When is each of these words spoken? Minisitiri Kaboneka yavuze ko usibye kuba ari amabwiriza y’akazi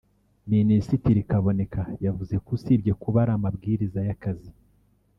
Minisitiri 0.51 1.19
Kaboneka 1.29 1.81
yavuze 2.05 2.35
ko 2.43 2.49
usibye 2.57 2.91
kuba 3.01 3.17
ari 3.23 3.31
amabwiriza 3.37 3.99
y’akazi 4.07 4.51